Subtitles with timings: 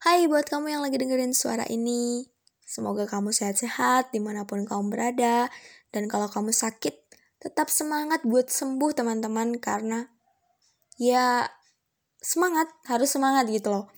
[0.00, 2.24] Hai buat kamu yang lagi dengerin suara ini.
[2.64, 5.52] Semoga kamu sehat-sehat di mana pun kamu berada.
[5.92, 6.96] Dan kalau kamu sakit,
[7.36, 9.60] tetap semangat buat sembuh teman-teman.
[9.60, 10.08] Karena
[10.96, 11.44] ya
[12.16, 13.92] semangat, harus semangat gitu loh.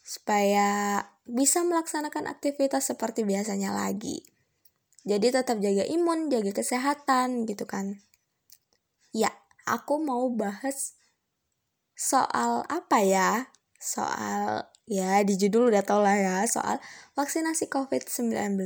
[0.00, 4.24] Supaya bisa melaksanakan aktivitas seperti biasanya lagi.
[5.04, 8.00] Jadi tetap jaga imun, jaga kesehatan gitu kan.
[9.12, 9.36] Ya,
[9.68, 10.96] aku mau bahas
[11.92, 13.52] soal apa ya?
[13.76, 16.78] Soal ya di judul udah tau lah ya soal
[17.18, 18.62] vaksinasi COVID-19.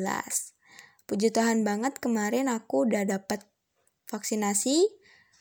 [1.09, 3.43] Puji Tuhan banget kemarin aku udah dapat
[4.07, 4.87] vaksinasi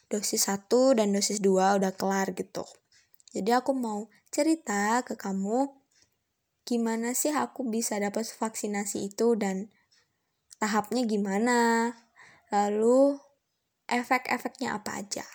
[0.10, 2.66] dosis 1 dan dosis 2 udah kelar gitu.
[3.30, 5.70] Jadi aku mau cerita ke kamu
[6.66, 9.70] gimana sih aku bisa dapat vaksinasi itu dan
[10.58, 11.94] tahapnya gimana.
[12.50, 13.22] Lalu
[13.86, 15.26] efek-efeknya apa aja.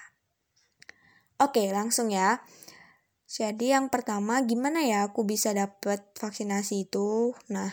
[1.39, 2.43] Oke, langsung ya.
[3.35, 7.35] Jadi yang pertama gimana ya aku bisa dapat vaksinasi itu?
[7.51, 7.67] Nah,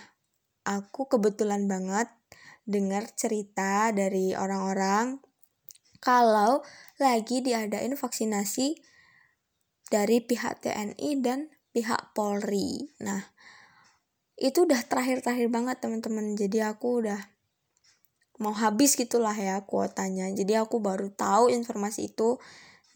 [0.66, 2.10] aku kebetulan banget
[2.66, 5.22] dengar cerita dari orang-orang
[6.02, 6.66] kalau
[6.98, 8.74] lagi diadain vaksinasi
[9.86, 12.90] dari pihak TNI dan pihak Polri.
[13.06, 13.22] Nah,
[14.42, 16.34] itu udah terakhir-terakhir banget teman-teman.
[16.34, 17.22] Jadi aku udah
[18.42, 20.26] mau habis gitulah ya kuotanya.
[20.34, 22.42] Jadi aku baru tahu informasi itu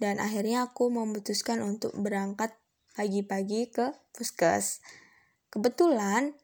[0.02, 2.52] dan akhirnya aku memutuskan untuk berangkat
[2.96, 4.84] pagi-pagi ke puskes.
[5.52, 6.36] Kebetulan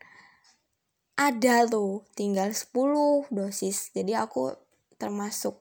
[1.19, 3.91] ada tuh tinggal 10 dosis.
[3.91, 4.55] Jadi aku
[4.95, 5.59] termasuk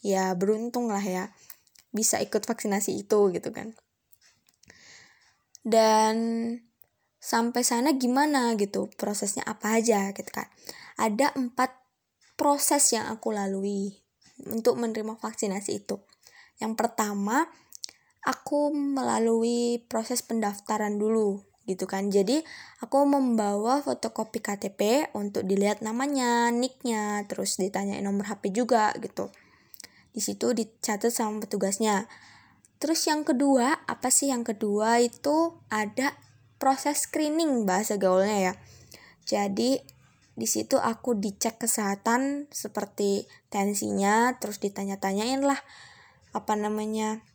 [0.00, 1.34] ya beruntung lah ya
[1.92, 3.76] bisa ikut vaksinasi itu gitu kan.
[5.64, 6.16] Dan
[7.18, 10.48] sampai sana gimana gitu prosesnya apa aja gitu kan.
[10.96, 11.76] Ada empat
[12.38, 14.00] proses yang aku lalui
[14.48, 15.98] untuk menerima vaksinasi itu.
[16.58, 17.46] Yang pertama,
[18.26, 22.08] aku melalui proses pendaftaran dulu gitu kan.
[22.08, 22.40] Jadi
[22.80, 29.28] aku membawa fotokopi KTP untuk dilihat namanya, nicknya, terus ditanyain nomor HP juga gitu.
[30.10, 32.08] Di situ dicatat sama petugasnya.
[32.80, 36.16] Terus yang kedua, apa sih yang kedua itu ada
[36.56, 38.54] proses screening bahasa gaulnya ya.
[39.28, 39.78] Jadi
[40.38, 45.58] di situ aku dicek kesehatan seperti tensinya, terus ditanya-tanyain lah
[46.38, 47.26] apa namanya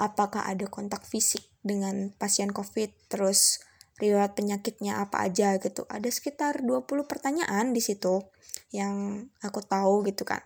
[0.00, 3.60] apakah ada kontak fisik dengan pasien COVID, terus
[3.96, 5.88] riwayat penyakitnya apa aja gitu.
[5.88, 8.24] Ada sekitar 20 pertanyaan di situ
[8.72, 10.44] yang aku tahu gitu kan.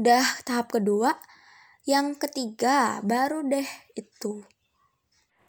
[0.00, 1.16] Udah tahap kedua,
[1.84, 4.44] yang ketiga baru deh itu.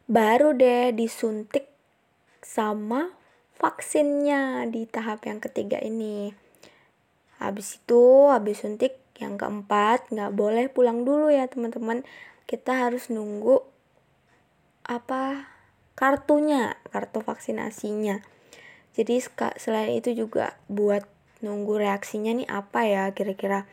[0.10, 1.70] Baru deh disuntik
[2.42, 3.14] sama
[3.60, 6.34] vaksinnya di tahap yang ketiga ini.
[7.38, 12.08] Habis itu, habis suntik yang keempat, nggak boleh pulang dulu ya teman-teman
[12.48, 13.62] kita harus nunggu
[14.88, 15.46] apa
[15.94, 18.24] kartunya, kartu vaksinasinya.
[18.96, 19.22] Jadi
[19.60, 21.06] selain itu juga buat
[21.46, 23.64] nunggu reaksinya nih apa ya kira-kira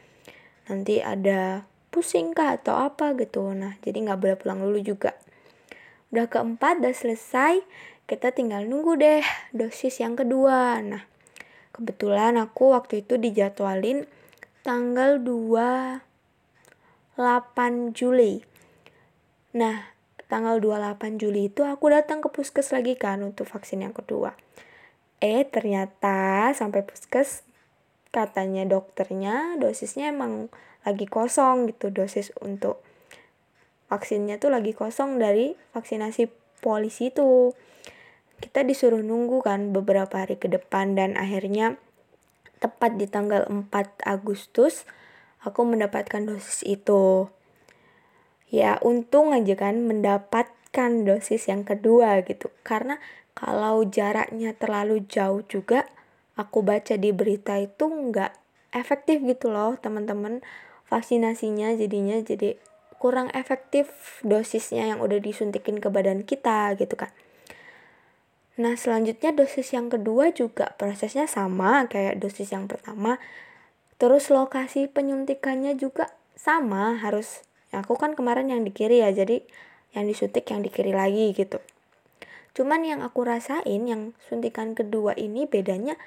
[0.66, 3.54] nanti ada pusing kah atau apa gitu.
[3.56, 5.16] Nah, jadi nggak boleh pulang dulu juga.
[6.12, 7.64] Udah keempat, udah selesai,
[8.04, 9.24] kita tinggal nunggu deh
[9.56, 10.78] dosis yang kedua.
[10.84, 11.02] Nah,
[11.72, 14.04] kebetulan aku waktu itu dijadwalin
[14.66, 16.02] tanggal 2
[17.14, 18.42] 8 Juli.
[19.54, 19.94] Nah,
[20.26, 24.34] tanggal 28 Juli itu aku datang ke puskes lagi kan untuk vaksin yang kedua.
[25.22, 27.46] Eh, ternyata sampai puskes
[28.10, 30.50] katanya dokternya dosisnya emang
[30.82, 32.82] lagi kosong gitu dosis untuk
[33.86, 36.26] vaksinnya tuh lagi kosong dari vaksinasi
[36.58, 37.54] polisi itu.
[38.42, 41.78] Kita disuruh nunggu kan beberapa hari ke depan dan akhirnya
[42.66, 44.82] tepat di tanggal 4 Agustus
[45.46, 47.30] aku mendapatkan dosis itu.
[48.50, 52.50] Ya untung aja kan mendapatkan dosis yang kedua gitu.
[52.66, 52.98] Karena
[53.38, 55.86] kalau jaraknya terlalu jauh juga
[56.34, 58.34] aku baca di berita itu nggak
[58.74, 60.42] efektif gitu loh teman-teman.
[60.90, 62.58] Vaksinasinya jadinya jadi
[62.98, 63.90] kurang efektif
[64.26, 67.12] dosisnya yang udah disuntikin ke badan kita gitu kan
[68.56, 73.20] Nah, selanjutnya dosis yang kedua juga prosesnya sama kayak dosis yang pertama.
[74.00, 77.44] Terus lokasi penyuntikannya juga sama, harus
[77.76, 79.44] aku kan kemarin yang di kiri ya jadi
[79.92, 81.60] yang disuntik yang di kiri lagi gitu
[82.56, 86.00] cuman yang aku rasain yang suntikan kedua ini bedanya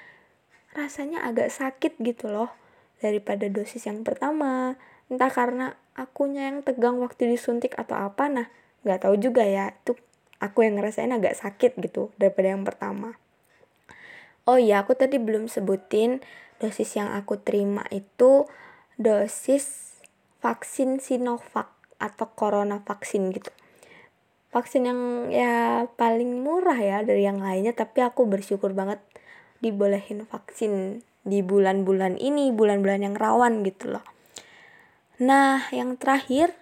[0.74, 2.50] rasanya agak sakit gitu loh
[2.98, 4.74] daripada dosis yang pertama
[5.06, 8.46] entah karena akunya yang tegang waktu disuntik atau apa nah
[8.82, 9.94] nggak tahu juga ya itu
[10.40, 13.20] aku yang ngerasain agak sakit gitu daripada yang pertama
[14.48, 16.24] oh iya aku tadi belum sebutin
[16.60, 18.48] dosis yang aku terima itu
[19.00, 19.96] dosis
[20.40, 23.52] vaksin Sinovac atau corona vaksin gitu.
[24.52, 28.98] vaksin yang ya paling murah ya dari yang lainnya tapi aku bersyukur banget
[29.60, 34.04] dibolehin vaksin di bulan-bulan ini bulan-bulan yang rawan gitu loh
[35.20, 36.56] nah yang terakhir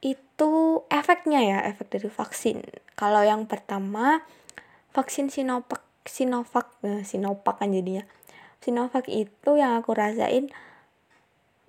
[0.00, 0.52] itu
[0.88, 2.64] efeknya ya efek dari vaksin.
[2.96, 4.24] Kalau yang pertama
[4.96, 8.08] vaksin Sinovac Sinovac nah, Sinovac kan jadinya.
[8.60, 10.48] Sinovac itu yang aku rasain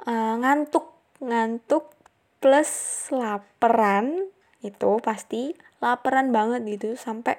[0.08, 1.92] uh, ngantuk ngantuk
[2.40, 2.72] plus
[3.12, 4.32] laparan
[4.64, 5.52] itu pasti
[5.84, 6.96] laparan banget gitu.
[6.96, 7.36] Sampai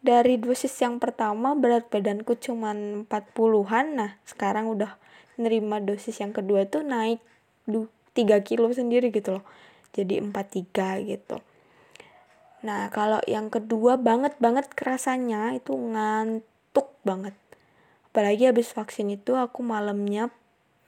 [0.00, 4.94] dari dosis yang pertama berat badanku cuman 40-an nah sekarang udah
[5.34, 7.18] nerima dosis yang kedua tuh naik
[7.66, 7.82] 3
[8.46, 9.44] kilo sendiri gitu loh
[9.92, 11.38] jadi 43 gitu.
[12.66, 17.36] Nah kalau yang kedua banget banget kerasanya itu ngantuk banget.
[18.10, 20.32] Apalagi habis vaksin itu aku malamnya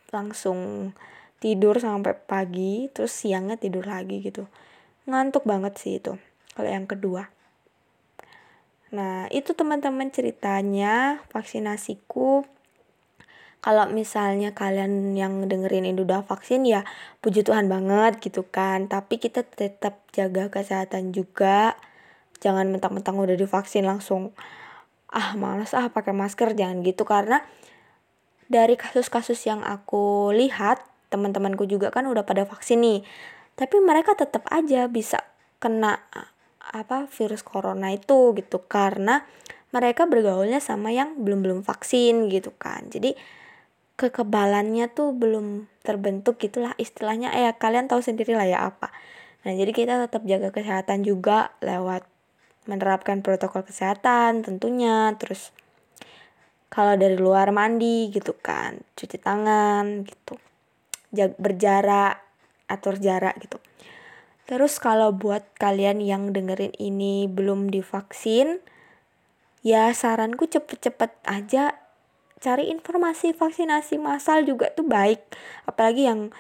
[0.09, 0.91] langsung
[1.39, 4.49] tidur sampai pagi terus siangnya tidur lagi gitu.
[5.07, 6.19] Ngantuk banget sih itu
[6.57, 7.31] kalau yang kedua.
[8.91, 12.49] Nah itu teman-teman ceritanya vaksinasiku
[13.59, 16.87] kalau misalnya kalian yang dengerin ini udah vaksin ya
[17.19, 18.87] puji Tuhan banget gitu kan.
[18.87, 21.75] Tapi kita tetap jaga kesehatan juga.
[22.39, 24.31] Jangan mentang-mentang udah divaksin langsung
[25.11, 26.55] ah males ah pakai masker.
[26.55, 27.43] Jangan gitu karena
[28.47, 33.01] dari kasus-kasus yang aku lihat teman-temanku juga kan udah pada vaksin nih.
[33.59, 35.19] Tapi mereka tetap aja bisa
[35.59, 35.99] kena
[36.63, 38.63] apa virus corona itu gitu.
[38.71, 39.27] Karena
[39.75, 42.87] mereka bergaulnya sama yang belum belum vaksin gitu kan.
[42.87, 43.19] Jadi
[43.99, 47.35] kekebalannya tuh belum terbentuk gitulah istilahnya.
[47.35, 48.95] Ya kalian tahu sendiri lah ya apa.
[49.43, 52.07] Nah jadi kita tetap jaga kesehatan juga lewat
[52.71, 55.11] menerapkan protokol kesehatan tentunya.
[55.19, 55.51] Terus
[56.71, 60.39] kalau dari luar mandi gitu kan cuci tangan gitu
[61.09, 62.21] Jag berjarak
[62.69, 63.57] atur jarak gitu.
[64.45, 68.61] Terus kalau buat kalian yang dengerin ini belum divaksin
[69.65, 71.88] ya saranku cepet-cepet aja
[72.39, 75.21] cari informasi vaksinasi massal juga tuh baik.
[75.67, 76.31] Apalagi yang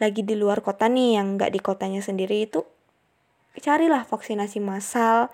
[0.00, 2.64] lagi di luar kota nih yang nggak di kotanya sendiri itu
[3.58, 5.28] carilah vaksinasi massal.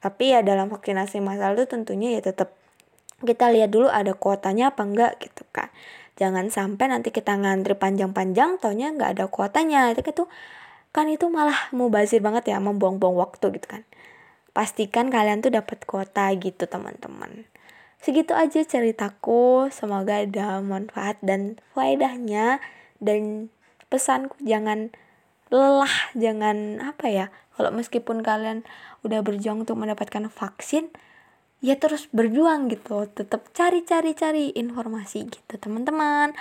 [0.00, 2.56] Tapi ya dalam vaksinasi massal itu tentunya ya tetap
[3.20, 5.68] kita lihat dulu ada kuotanya apa enggak gitu kan
[6.20, 9.88] jangan sampai nanti kita ngantri panjang-panjang taunya nggak ada kuotanya.
[9.96, 10.24] Itu itu
[10.92, 13.82] kan itu malah mau bazir banget ya membuang-buang waktu gitu kan.
[14.52, 17.48] Pastikan kalian tuh dapat kuota gitu teman-teman
[18.00, 19.68] segitu aja ceritaku.
[19.70, 22.58] Semoga ada manfaat dan faedahnya.
[23.00, 23.48] Dan
[23.88, 24.92] pesanku jangan
[25.50, 27.26] lelah jangan apa ya
[27.58, 28.62] kalau meskipun kalian
[29.02, 30.88] udah berjuang untuk mendapatkan vaksin
[31.60, 33.04] ya terus berjuang gitu.
[33.08, 36.32] Tetap cari cari cari informasi gitu teman-teman.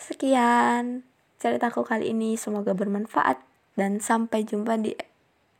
[0.00, 1.04] Sekian
[1.38, 2.40] ceritaku kali ini.
[2.40, 3.40] Semoga bermanfaat
[3.76, 4.96] dan sampai jumpa di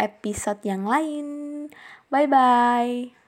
[0.00, 1.68] episode yang lain.
[2.08, 3.21] Bye bye